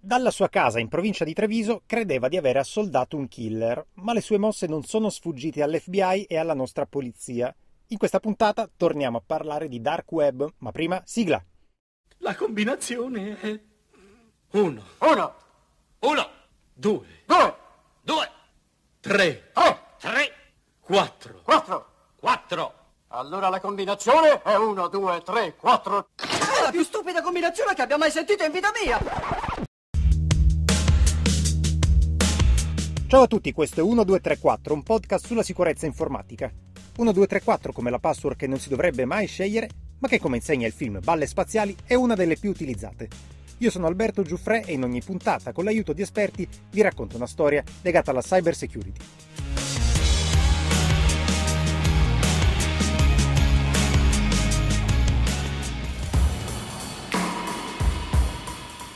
[0.00, 4.20] Dalla sua casa in provincia di Treviso credeva di aver assoldato un killer, ma le
[4.20, 7.52] sue mosse non sono sfuggite all'FBI e alla nostra polizia.
[7.88, 11.44] In questa puntata torniamo a parlare di dark web, ma prima sigla.
[12.18, 13.60] La combinazione è
[14.52, 15.34] uno, Uno,
[15.98, 16.30] uno,
[16.72, 17.56] due, due,
[18.00, 18.30] due,
[19.00, 20.32] tre, tre, tre,
[20.78, 21.86] quattro, quattro.
[22.20, 22.74] quattro.
[23.08, 26.10] Allora la combinazione è uno, due, tre, quattro.
[26.14, 29.47] È la più stupida combinazione che abbia mai sentito in vita mia!
[33.08, 36.44] Ciao a tutti, questo è 1234, un podcast sulla sicurezza informatica.
[36.44, 40.74] 1234 come la password che non si dovrebbe mai scegliere, ma che come insegna il
[40.74, 43.08] film Balle Spaziali è una delle più utilizzate.
[43.60, 47.26] Io sono Alberto Giuffre e in ogni puntata, con l'aiuto di esperti, vi racconto una
[47.26, 49.00] storia legata alla cyber security.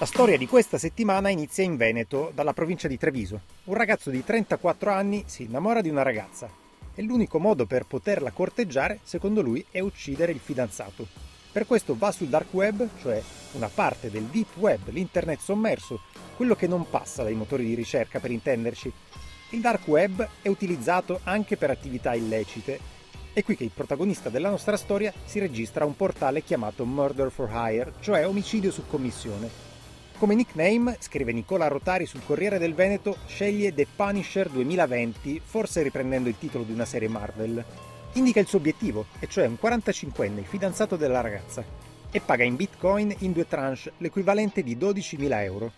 [0.00, 3.42] La storia di questa settimana inizia in Veneto, dalla provincia di Treviso.
[3.64, 6.48] Un ragazzo di 34 anni si innamora di una ragazza
[6.94, 11.06] e l'unico modo per poterla corteggiare, secondo lui, è uccidere il fidanzato.
[11.52, 16.00] Per questo va sul dark web, cioè una parte del deep web, l'internet sommerso,
[16.34, 18.90] quello che non passa dai motori di ricerca per intenderci.
[19.50, 22.80] Il dark web è utilizzato anche per attività illecite.
[23.34, 27.30] È qui che il protagonista della nostra storia si registra a un portale chiamato Murder
[27.30, 29.69] for Hire, cioè omicidio su commissione.
[30.20, 36.28] Come nickname, scrive Nicola Rotari sul Corriere del Veneto, sceglie The Punisher 2020, forse riprendendo
[36.28, 37.64] il titolo di una serie Marvel.
[38.12, 41.64] Indica il suo obiettivo, e cioè un 45enne fidanzato della ragazza,
[42.10, 45.72] e paga in bitcoin in due tranche, l'equivalente di 12.000 euro.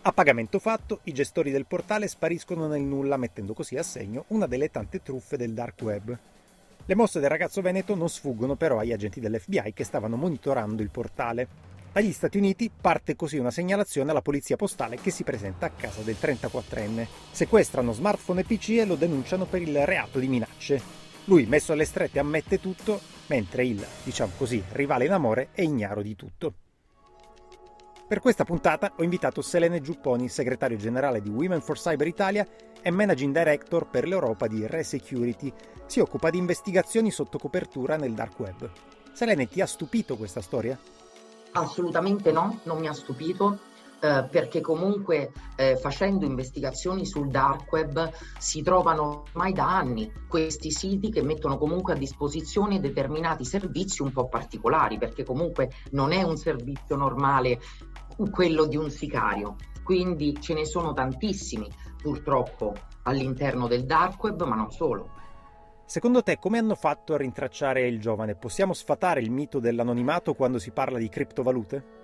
[0.00, 4.46] A pagamento fatto, i gestori del portale spariscono nel nulla, mettendo così a segno una
[4.46, 6.18] delle tante truffe del dark web.
[6.86, 10.88] Le mosse del ragazzo veneto non sfuggono però agli agenti dell'FBI che stavano monitorando il
[10.88, 11.73] portale.
[11.94, 16.00] Dagli Stati Uniti parte così una segnalazione alla polizia postale che si presenta a casa
[16.00, 17.06] del 34enne.
[17.30, 20.82] Sequestrano smartphone e PC e lo denunciano per il reato di minacce.
[21.26, 26.02] Lui, messo alle strette, ammette tutto, mentre il, diciamo così, rivale in amore è ignaro
[26.02, 26.54] di tutto.
[28.08, 32.44] Per questa puntata ho invitato Selene Giupponi, segretario generale di Women for Cyber Italia
[32.82, 35.52] e managing director per l'Europa di Resecurity.
[35.86, 38.68] Si occupa di investigazioni sotto copertura nel dark web.
[39.12, 40.76] Selene, ti ha stupito questa storia?
[41.56, 43.58] Assolutamente no, non mi ha stupito.
[44.00, 50.70] Eh, perché comunque eh, facendo investigazioni sul dark web si trovano ormai da anni questi
[50.70, 56.22] siti che mettono comunque a disposizione determinati servizi un po' particolari, perché comunque non è
[56.22, 57.60] un servizio normale
[58.30, 59.56] quello di un sicario.
[59.82, 61.70] Quindi ce ne sono tantissimi
[62.02, 65.12] purtroppo all'interno del dark web, ma non solo.
[65.86, 68.34] Secondo te come hanno fatto a rintracciare il giovane?
[68.34, 72.02] Possiamo sfatare il mito dell'anonimato quando si parla di criptovalute?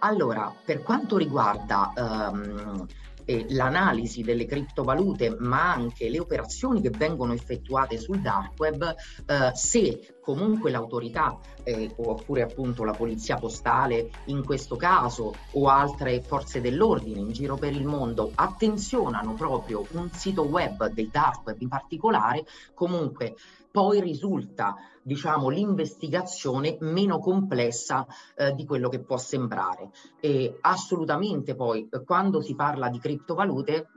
[0.00, 2.84] Allora, per quanto riguarda um,
[3.24, 8.82] eh, l'analisi delle criptovalute, ma anche le operazioni che vengono effettuate sul dark web,
[9.26, 16.22] eh, se comunque l'autorità eh, oppure appunto la polizia postale in questo caso o altre
[16.22, 21.60] forze dell'ordine in giro per il mondo attenzionano proprio un sito web del dark web
[21.60, 22.44] in particolare,
[22.74, 23.34] comunque
[23.70, 28.06] poi risulta diciamo l'investigazione meno complessa
[28.36, 29.90] eh, di quello che può sembrare.
[30.20, 33.88] E assolutamente poi quando si parla di criptovalute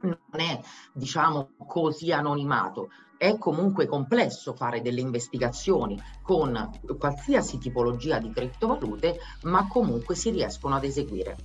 [0.00, 0.60] non è
[0.92, 9.66] diciamo così anonimato è comunque complesso fare delle investigazioni con qualsiasi tipologia di criptovalute ma
[9.66, 11.36] comunque si riescono ad eseguire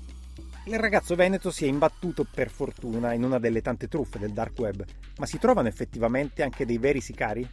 [0.66, 4.60] il ragazzo veneto si è imbattuto per fortuna in una delle tante truffe del dark
[4.60, 4.86] web,
[5.18, 7.50] ma si trovano effettivamente anche dei veri sicari?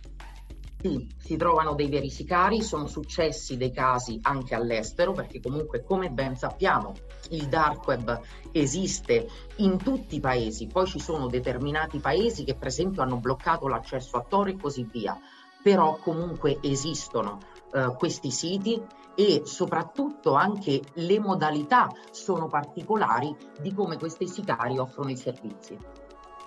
[0.80, 6.08] Sì, si trovano dei veri sicari, sono successi dei casi anche all'estero, perché comunque come
[6.08, 6.94] ben sappiamo
[7.30, 8.20] il dark web
[8.52, 13.66] esiste in tutti i paesi, poi ci sono determinati paesi che per esempio hanno bloccato
[13.66, 15.18] l'accesso a Tor e così via,
[15.60, 17.40] però comunque esistono
[17.72, 18.80] eh, questi siti
[19.16, 25.76] e soprattutto anche le modalità sono particolari di come questi sicari offrono i servizi.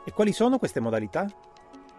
[0.05, 1.27] E quali sono queste modalità?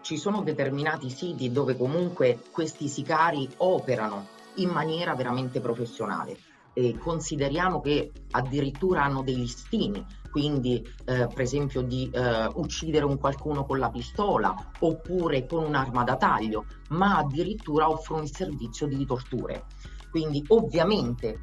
[0.03, 6.37] Ci sono determinati siti dove comunque questi sicari operano in maniera veramente professionale.
[6.75, 13.19] e consideriamo che addirittura hanno dei listini, quindi eh, per esempio di eh, uccidere un
[13.19, 19.05] qualcuno con la pistola oppure con un'arma da taglio, ma addirittura offrono il servizio di
[19.05, 19.65] torture.
[20.09, 21.41] Quindi ovviamente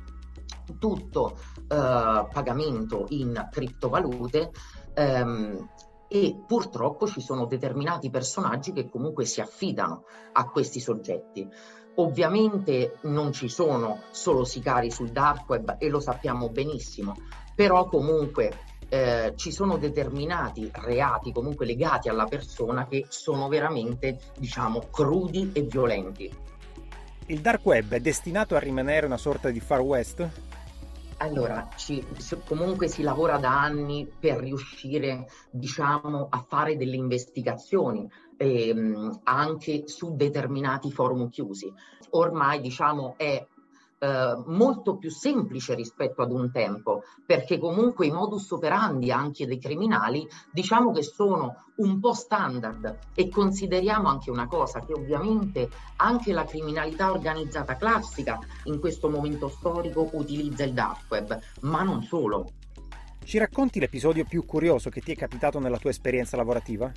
[0.80, 4.50] tutto eh, pagamento in criptovalute
[4.94, 5.68] ehm,
[6.12, 11.48] e purtroppo ci sono determinati personaggi che comunque si affidano a questi soggetti.
[11.96, 17.14] Ovviamente non ci sono solo sicari sul dark web e lo sappiamo benissimo,
[17.54, 18.50] però comunque
[18.88, 25.62] eh, ci sono determinati reati comunque legati alla persona che sono veramente, diciamo, crudi e
[25.62, 26.28] violenti.
[27.26, 30.28] Il dark web è destinato a rimanere una sorta di far west?
[31.22, 32.02] Allora, ci,
[32.46, 38.08] comunque si lavora da anni per riuscire, diciamo, a fare delle investigazioni
[38.38, 41.70] ehm, anche su determinati forum chiusi.
[42.12, 43.46] Ormai, diciamo, è
[44.02, 49.58] eh, molto più semplice rispetto ad un tempo, perché comunque i modus operandi anche dei
[49.58, 56.32] criminali diciamo che sono un po' standard e consideriamo anche una cosa che ovviamente anche
[56.32, 62.52] la criminalità organizzata classica in questo momento storico utilizza il dark web, ma non solo.
[63.22, 66.90] Ci racconti l'episodio più curioso che ti è capitato nella tua esperienza lavorativa?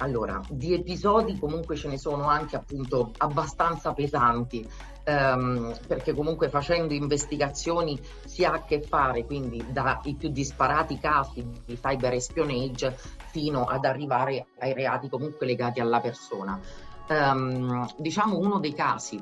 [0.00, 4.68] Allora, di episodi comunque ce ne sono anche appunto abbastanza pesanti,
[5.08, 11.46] ehm, perché comunque facendo investigazioni si ha a che fare quindi dai più disparati casi
[11.64, 12.96] di cyber espionage
[13.30, 16.60] fino ad arrivare ai reati comunque legati alla persona.
[17.08, 19.16] Um, diciamo uno dei casi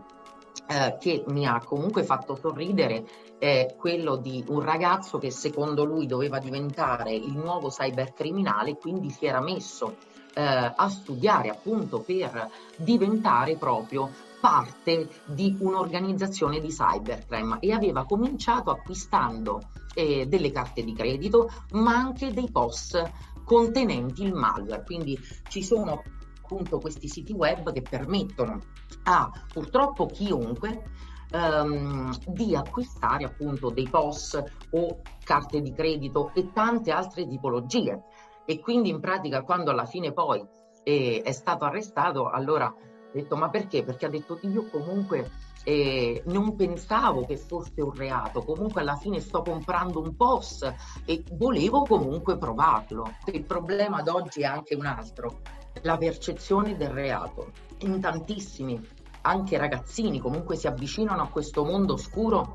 [0.67, 3.05] eh, che mi ha comunque fatto sorridere
[3.39, 9.27] è quello di un ragazzo che secondo lui doveva diventare il nuovo cybercriminale, quindi si
[9.27, 9.97] era messo
[10.35, 10.43] eh,
[10.75, 14.11] a studiare appunto per diventare proprio
[14.47, 19.61] parte di un'organizzazione di cybercrime e aveva cominciato acquistando
[19.93, 23.03] eh, delle carte di credito ma anche dei POS
[23.43, 24.85] contenenti il malware.
[24.85, 26.01] Quindi ci sono
[26.41, 28.61] appunto questi siti web che permettono
[29.07, 30.91] a purtroppo chiunque
[31.33, 38.01] ehm, di acquistare appunto dei POS o carte di credito e tante altre tipologie
[38.45, 40.41] e quindi in pratica quando alla fine poi
[40.85, 42.73] eh, è stato arrestato, allora
[43.17, 43.83] detto ma perché?
[43.83, 45.31] Perché ha detto io comunque
[45.65, 50.73] eh, non pensavo che fosse un reato, comunque alla fine sto comprando un POS
[51.05, 53.17] e volevo comunque provarlo.
[53.33, 55.41] Il problema ad oggi è anche un altro,
[55.83, 57.51] la percezione del reato.
[57.79, 58.81] In tantissimi,
[59.23, 62.55] anche ragazzini, comunque si avvicinano a questo mondo oscuro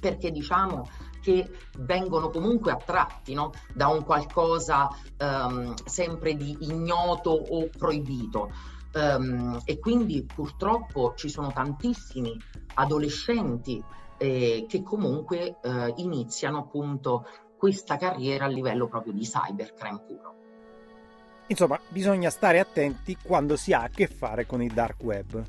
[0.00, 0.88] perché diciamo
[1.22, 1.48] che
[1.78, 3.52] vengono comunque attratti no?
[3.72, 4.88] da un qualcosa
[5.20, 8.50] um, sempre di ignoto o proibito.
[8.94, 12.38] Um, e quindi purtroppo ci sono tantissimi
[12.74, 13.82] adolescenti
[14.18, 20.34] eh, che comunque eh, iniziano appunto questa carriera a livello proprio di cybercrime puro.
[21.46, 25.42] Insomma, bisogna stare attenti quando si ha a che fare con il dark web.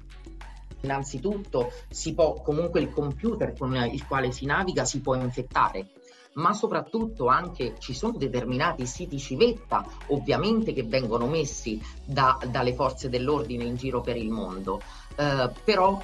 [0.82, 5.92] Innanzitutto si può, comunque il computer con il quale si naviga si può infettare,
[6.34, 13.10] ma soprattutto anche ci sono determinati siti civetta, ovviamente che vengono messi da, dalle forze
[13.10, 14.82] dell'ordine in giro per il mondo,
[15.16, 16.02] eh, però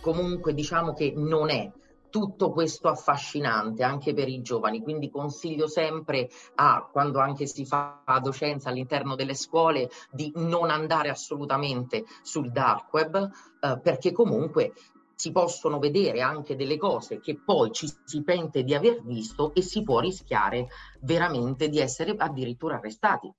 [0.00, 1.70] comunque diciamo che non è
[2.12, 8.02] tutto questo affascinante anche per i giovani, quindi consiglio sempre a, quando anche si fa
[8.22, 14.74] docenza all'interno delle scuole, di non andare assolutamente sul dark web, eh, perché comunque
[15.22, 19.62] si possono vedere anche delle cose che poi ci si pente di aver visto e
[19.62, 20.66] si può rischiare
[21.02, 23.32] veramente di essere addirittura arrestati.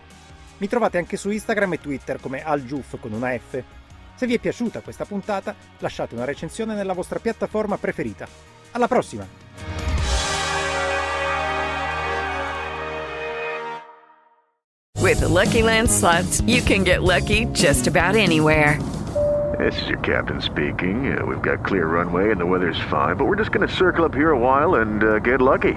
[0.59, 3.61] Mi trovate anche su Instagram e Twitter come algiuff con una F.
[4.15, 8.27] Se vi è piaciuta questa puntata, lasciate una recensione nella vostra piattaforma preferita.
[8.71, 9.27] Alla prossima!
[15.01, 18.79] With the Lucky Land slots, you can get lucky just about anywhere.
[19.59, 21.15] This is your captain speaking.
[21.15, 24.03] Uh, we've got clear runway and the weather's fine, but we're just going to circle
[24.05, 25.73] up here a while and uh, get lucky.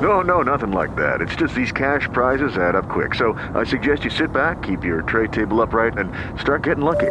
[0.00, 1.20] No, no, nothing like that.
[1.20, 3.14] It's just these cash prizes add up quick.
[3.14, 7.10] So I suggest you sit back, keep your tray table upright, and start getting lucky.